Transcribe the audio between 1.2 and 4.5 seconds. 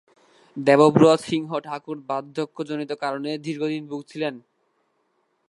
সিংহ ঠাকুর বার্ধক্যজনিত কারণে দীর্ঘদিন ভুগছিলেন।